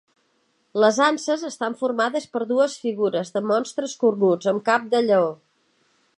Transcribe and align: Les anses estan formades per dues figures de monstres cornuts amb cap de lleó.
Les 0.83 0.95
anses 1.07 1.43
estan 1.49 1.75
formades 1.81 2.25
per 2.37 2.41
dues 2.53 2.79
figures 2.87 3.33
de 3.37 3.45
monstres 3.53 3.95
cornuts 4.05 4.53
amb 4.55 4.69
cap 4.73 4.91
de 4.97 5.05
lleó. 5.11 5.31